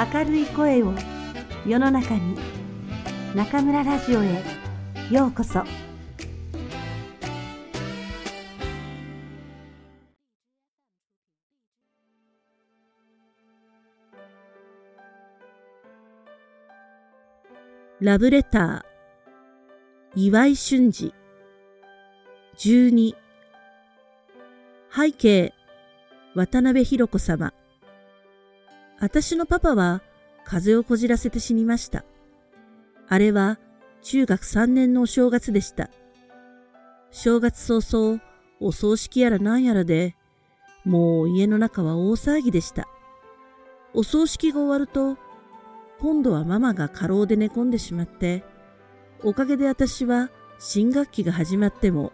[0.00, 0.94] 明るい声を
[1.66, 2.34] 世の中に
[3.34, 4.42] 中村ラジオへ
[5.10, 5.62] ようこそ。
[18.00, 21.12] ラブレター岩井俊二。
[22.56, 23.14] 12
[24.90, 25.52] 背景
[26.34, 27.52] 渡辺博子様。
[29.00, 30.02] 私のパパは
[30.44, 32.04] 風邪をこじらせて死にました。
[33.08, 33.58] あれは
[34.02, 35.90] 中学3年のお正月でした。
[37.10, 38.20] 正月早々、
[38.60, 40.16] お葬式やら何やらで、
[40.84, 42.88] もう家の中は大騒ぎでした。
[43.94, 45.16] お葬式が終わると、
[45.98, 48.44] 今度はママが過労で寝込んでしまって、
[49.24, 52.12] おかげで私は新学期が始まっても、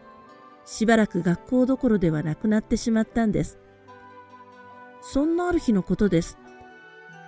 [0.64, 3.58] しばらく学校どころではなくなってしまったんです。
[5.02, 6.38] そんなある日のことです。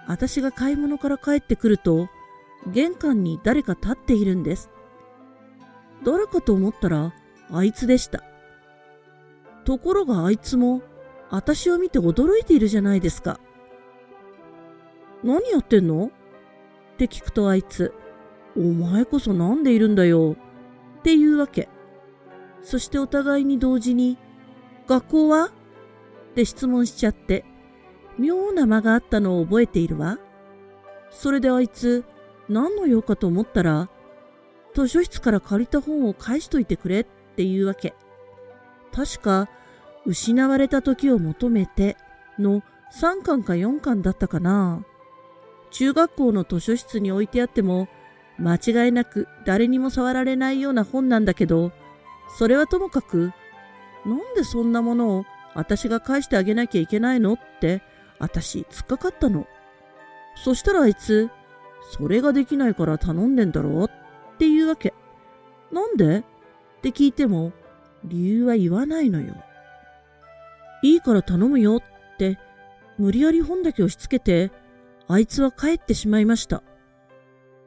[0.09, 2.09] 私が買い物から帰ってくると、
[2.67, 4.71] 玄関に誰か立っているんです。
[6.05, 7.13] 誰かと思ったら、
[7.51, 8.25] あいつでした。
[9.65, 10.83] ところがあいつも、
[11.31, 13.39] 私を見て驚いているじゃないですか。
[15.23, 16.07] 何やってんの？
[16.07, 17.93] って聞くとあいつ、
[18.57, 20.37] お前こそなんでいるんだよ。
[21.01, 21.69] っていうわけ。
[22.63, 24.17] そしてお互いに同時に、
[24.87, 25.47] 学校は？
[25.47, 25.51] っ
[26.35, 27.45] て質問しちゃって、
[28.19, 30.19] 妙な間があったのを覚えているわ。
[31.11, 32.05] それであいつ、
[32.49, 33.89] 何の用かと思ったら、
[34.75, 37.95] 図書室から借りた本を返しといてくれっていうわけ。
[38.93, 39.49] 確か、
[40.07, 41.97] 失われた時を求めて
[42.39, 42.63] の
[42.95, 44.85] 3巻か4巻だったかな。
[45.71, 47.89] 中学校の図書室に置いてあっても、
[48.39, 51.73] 間違いなく誰にも触られないような本なんだけど、
[52.39, 53.33] それはともかく、
[54.07, 55.25] なんでそんなものを
[55.55, 57.35] 私が返してあげなきゃいけないの？
[57.35, 57.83] って
[58.19, 59.47] 私、突っかかったの。
[60.37, 61.31] そしたらあいつ、
[61.97, 63.91] それができないから頼んでんだろっ
[64.39, 64.95] ていうわけ。
[65.73, 66.19] なんで？
[66.19, 66.23] っ
[66.83, 67.53] て聞いても、
[68.05, 69.35] 理由は言わないのよ。
[70.83, 72.39] いいから頼むよって、
[72.99, 74.53] 無理やり本だけ押し付けて、
[75.09, 76.63] あいつは帰ってしまいました。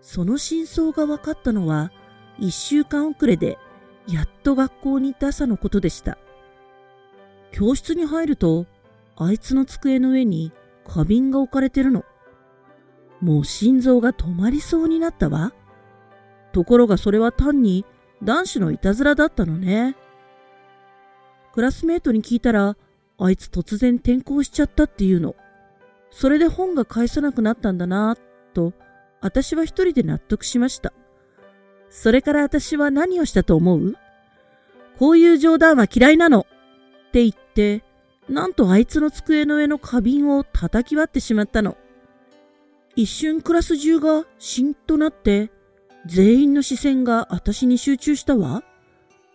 [0.01, 1.91] その真相が分かったのは、
[2.39, 3.57] 一週間遅れで、
[4.07, 6.17] やっと学校に行った朝のことでした。
[7.51, 8.65] 教室に入ると、
[9.23, 10.51] あいつの机の上に
[10.87, 12.03] 花瓶が置かれてるの。
[13.21, 15.53] もう心臓が止まりそうになったわ。
[16.53, 17.85] ところがそれは単に
[18.23, 19.95] 男子のいたずらだったのね。
[21.53, 22.75] クラスメートに聞いたら、
[23.19, 25.35] あいつ突然転校しちゃったっていうの。
[26.09, 28.17] それで本が返さなくなったんだな、
[28.55, 28.73] と、
[29.21, 30.93] 私は一人で納得しました。
[31.89, 33.95] それから私は何をしたと思う？
[34.97, 37.83] こういう冗談は嫌いなのって言って、
[38.29, 41.77] なんとあいつの机の上の花瓶を叩き割ってしまったの。
[42.95, 45.51] 一瞬クラス中がしんとなって、
[46.05, 48.63] 全員の視線が私に集中したわ。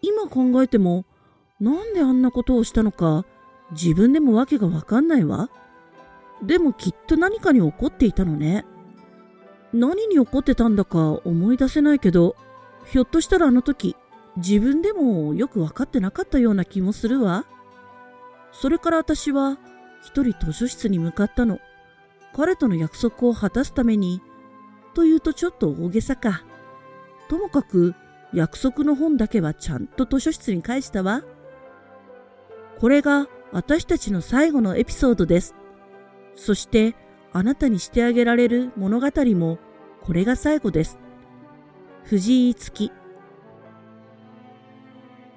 [0.03, 1.05] 今考えても、
[1.61, 3.25] なんであんなことをしたのか、
[3.73, 5.51] 自分でもわけがわかんないわ。
[6.43, 8.65] でもきっと何かに怒っていたのね。
[9.73, 12.37] 何に怒ってたんだか思い出せないけど、
[12.87, 13.97] ひょっとしたらあの時、
[14.37, 17.47] 自分でもよくわかってなかったような気もするわ。
[18.61, 19.59] それから私は
[20.03, 21.59] 一人図書室に向かったの。
[22.35, 24.23] 彼との約束を果たすために、
[24.95, 26.43] というとちょっと大げさか。
[27.29, 27.95] ともかく
[28.33, 31.23] 約束の本だけはちゃんと図書室に返したわ。
[32.79, 35.55] これが私たちの最後のエピソードです。
[36.35, 36.95] そして
[37.33, 39.59] あなたにしてあげられる物語も
[40.03, 40.99] これが最後です。
[42.05, 42.91] 藤井月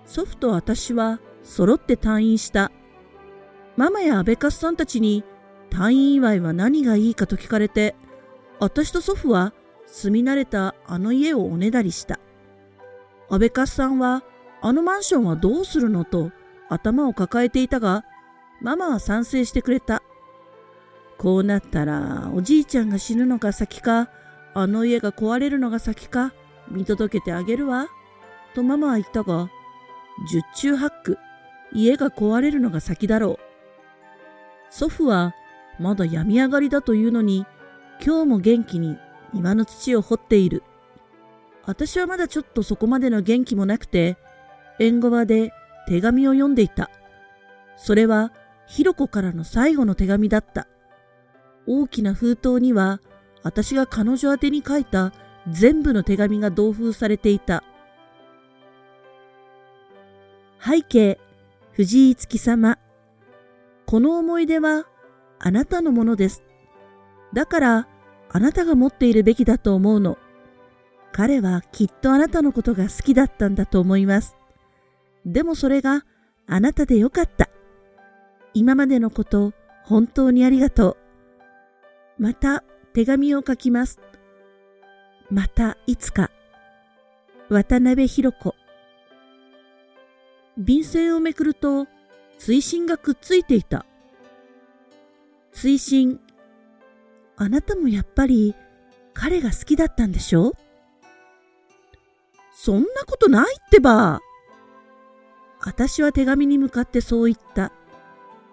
[0.06, 2.72] 祖父と私は揃って退院した
[3.79, 5.23] ママやアベカスさんたちに
[5.69, 7.95] 退院祝いは何がいいかと聞かれて、
[8.59, 9.53] 私と祖父は
[9.85, 12.19] 住み慣れたあの家をおねだりした。
[13.29, 14.25] アベカスさんは、
[14.59, 16.34] あのマンションはどうするのと
[16.67, 18.03] 頭を抱えていたが、
[18.62, 20.03] ママは賛成してくれた。
[21.17, 24.09] こうなったら、おじいちゃんが死ぬのが先か、
[24.55, 26.34] あの家が壊れるのが先か、
[26.70, 27.87] 見届けてあげるわ。
[28.55, 29.49] とママは言ったが、
[30.29, 31.17] 十中八九、
[31.72, 33.48] 家が壊れるのが先だろう。
[34.69, 35.33] 祖父は
[35.79, 37.45] まだ病み上がりだというのに、
[38.05, 38.97] 今日も元気に
[39.33, 40.63] 庭の土を掘っている。
[41.66, 44.17] 私はまだちょっとそこまでの元気もなくて、
[44.79, 45.51] 縁側で
[45.87, 46.89] 手紙を読んでいた。
[47.77, 48.31] それは、
[48.67, 50.67] ひろこからの最後の手紙だった。
[51.66, 52.99] 大きな封筒には、
[53.43, 55.13] 私が彼女宛に書いた
[55.49, 57.63] 全部の手紙が同封されていた。
[60.63, 61.19] 背景、
[61.71, 62.77] 藤井月様。
[63.90, 64.86] この思い出は
[65.40, 66.44] あなたのものです。
[67.34, 67.88] だから
[68.30, 70.20] あなたが持っているべきだと思うの。
[71.12, 74.38] 彼はきっとあなたのことが好きだったんだと思います。
[75.26, 76.06] でもそれが
[76.46, 77.50] あなたでよかった。
[78.53, 79.53] 今までのこと
[79.86, 80.91] 本当にありがと
[82.20, 82.22] う。
[82.22, 82.64] また
[82.94, 84.00] 手紙を書きます。
[85.32, 86.30] またいつか。
[87.50, 88.53] 渡辺博子。
[90.59, 91.88] 便箋をめくると
[92.40, 93.86] 追伸がくっついていた。
[95.52, 96.20] 追伸。
[97.36, 98.56] あなたもやっぱり
[99.14, 100.53] 彼が好きだったんでしょ？
[102.53, 104.22] そんなことないってば。
[105.62, 107.74] 私は手紙に向かってそう言った。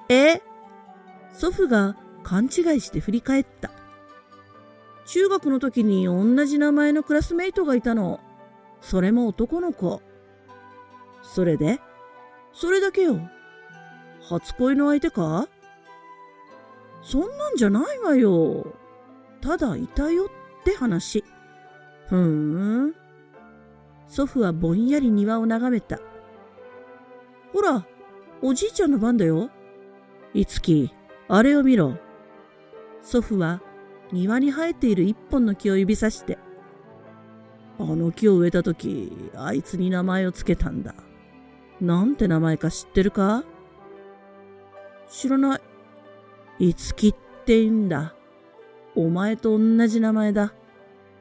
[0.09, 0.43] え？
[1.33, 3.71] 祖父が勘違いして振り返った。
[5.07, 8.19] 中学の時に同じ名前のクラスメイトがいたの。
[8.81, 10.03] それも男の子。
[11.23, 11.81] それで？
[12.53, 13.21] それだけよ。
[14.29, 15.49] 初恋の相手か？
[17.03, 18.67] そんなんじゃないわよ。
[19.41, 20.29] ただいたよっ
[20.65, 21.23] て話。
[22.09, 22.19] ふー
[22.89, 22.95] ん。
[24.09, 26.01] 祖父はぼんやり庭を眺めた。
[27.53, 27.87] ほら、
[28.43, 29.51] おじいちゃんの番だよ。
[30.35, 30.93] いつき、
[31.29, 31.97] あれを見ろ。
[33.03, 33.63] 祖父は
[34.13, 36.39] 庭に生えている一本の木を指さして。
[37.79, 40.95] あの木を植えた時、あいつに名前をつけたんだ。
[41.81, 43.45] なんて名前か知ってるか？
[45.09, 45.57] 知らな
[46.59, 46.69] い。
[46.71, 47.13] いつきっ
[47.45, 48.15] て言うんだ？
[48.95, 50.53] お前と同じ名前だ。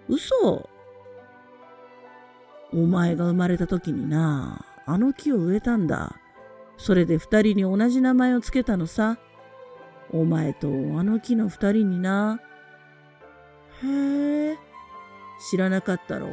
[0.07, 0.69] 嘘
[2.71, 6.15] お前が生まれた時にな、あの木を植えたんだ。
[6.77, 9.17] それで二人に同じ名前をつけたのさ。
[10.11, 10.71] お前とあ
[11.03, 12.39] の木の二人にな。
[13.83, 14.57] へえ、
[15.49, 16.31] 知らなかったろう。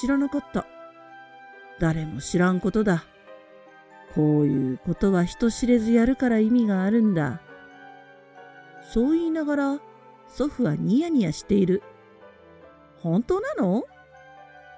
[0.00, 0.66] 知らなかった。
[1.80, 3.04] 誰も知らんことだ。
[4.16, 7.42] こういうことは人知れずやるから意味があるんだ。
[8.90, 9.80] そう言いながら
[10.26, 11.82] 祖父はニヤニヤしている。
[13.02, 13.84] 本当なの？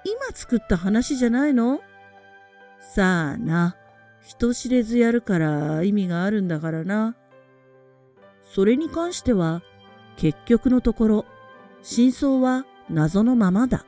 [0.03, 1.79] 今作った話じゃないの？
[2.81, 3.77] さあな、
[4.21, 7.15] 人知れずやるから意味があるんだからな。
[8.43, 9.61] それに関しては、
[10.17, 11.25] 結局のところ、
[11.81, 13.85] 真相は謎のままだ。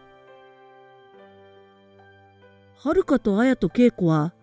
[2.78, 4.34] はるかとあやとけいこは、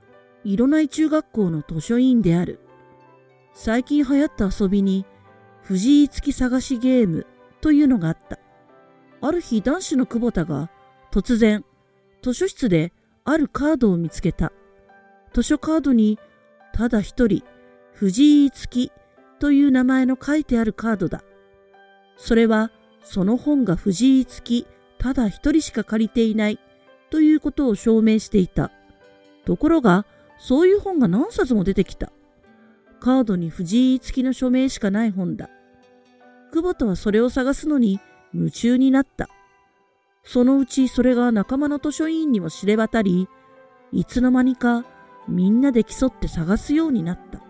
[0.44, 2.60] 色な中学校の図書委員である。
[3.52, 5.04] 最近流行った遊びに、
[5.62, 7.26] 藤井付き探しゲーム
[7.60, 8.38] というのがあった。
[9.20, 10.70] ある日男子の久保田が
[11.10, 11.64] 突然
[12.22, 12.92] 図書室で
[13.24, 14.52] あるカードを見つけた。
[15.32, 16.18] 図書カードに
[16.72, 17.42] ただ一人
[17.92, 18.92] 藤井付き
[19.40, 21.22] という名前の書いてあるカードだ。
[22.16, 22.70] それは
[23.02, 24.66] その本が藤井付き
[24.98, 26.58] ただ一人しか借りていない
[27.10, 28.70] ということを証明していた。
[29.44, 30.06] ところが
[30.38, 32.12] そういう本が何冊も出てきた。
[33.00, 35.50] カードに藤井付きの署名しかない本だ。
[36.52, 38.00] 久保田はそれを探すのに
[38.32, 39.28] 夢中になった。
[40.24, 43.28] そのうちそれが仲間の図書委員にも知れ渡り、
[43.92, 44.84] いつの間にか
[45.26, 47.40] みんなで競って探すようになった。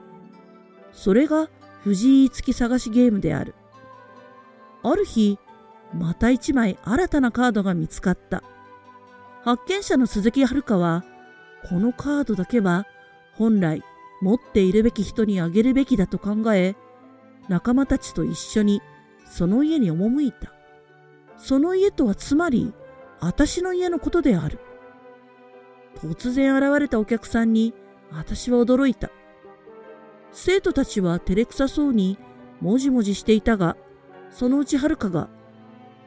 [0.92, 1.48] それが
[1.84, 3.54] 藤井付き探しゲームである。
[4.82, 5.38] ある日、
[5.94, 8.42] また一枚新たなカードが見つかった。
[9.42, 11.04] 発見者の鈴木遥は、
[11.66, 12.86] このカードだけは
[13.34, 13.82] 本来
[14.20, 16.76] 持っているべき人にあげるべきだと考え、
[17.48, 18.82] 仲間たちと一緒に
[19.30, 20.52] その家に赴いた。
[21.36, 22.72] その家とはつまり、
[23.20, 24.58] 私の家のことである。
[25.96, 27.74] 突然現れたお客さんに、
[28.10, 29.10] 私は驚いた。
[30.32, 32.18] 生徒たちは照れくさそうに、
[32.60, 33.76] もじもじしていたが、
[34.30, 35.28] そのうちはるかが、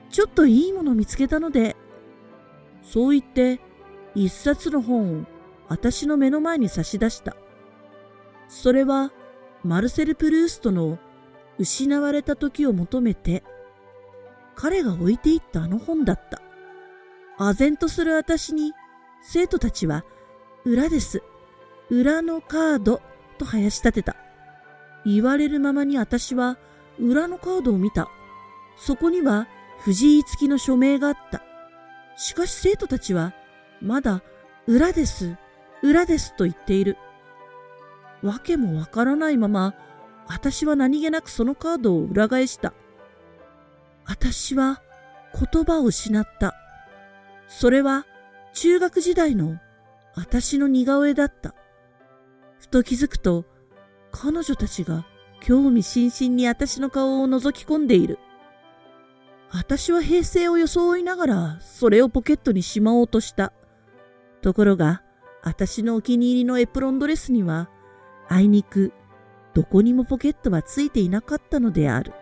[0.09, 1.75] ちょっといいもの見つけたので、
[2.83, 3.61] そう言って、
[4.15, 5.25] 一冊の本を
[5.71, 7.37] 私の目の前に差し出した。
[8.49, 9.13] それは、
[9.63, 10.99] マルセル・プルーストの
[11.57, 13.41] 失われた時を求めて、
[14.53, 16.41] 彼が置いていったあの本だった。
[17.39, 18.73] 唖然とする私に、
[19.21, 20.03] 生徒たちは、
[20.65, 21.23] 裏です。
[21.89, 23.01] 裏のカード
[23.37, 24.17] と生やし立てた。
[25.05, 26.57] 言われるままに私は
[26.99, 28.09] 裏のカードを見た。
[28.75, 29.47] そこには
[29.79, 31.41] 藤井付きの署名があった。
[32.17, 33.33] しかし生徒たちは、
[33.81, 34.21] まだ
[34.67, 35.37] 裏です、
[35.81, 36.97] 裏ですと言っている。
[38.21, 39.73] わけもわからないまま、
[40.27, 42.73] 私は何気なくそのカードを裏返した。
[44.05, 44.81] 私は
[45.33, 46.55] 言葉を失った。
[47.47, 48.05] それは
[48.53, 49.59] 中学時代の
[50.15, 51.55] 私の似顔絵だった。
[52.59, 53.45] ふと気づくと
[54.11, 55.05] 彼女たちが
[55.41, 58.19] 興味津々に私の顔を覗き込んでいる。
[59.51, 63.51] 私は平成を装いながらそれをポケットにしまおうとした。
[64.41, 65.01] ところが、
[65.43, 67.69] 私のお気に入りのエプロンドレスには、
[68.29, 68.93] あいにく
[69.53, 72.13] どこにもポケットはついていなかったのである。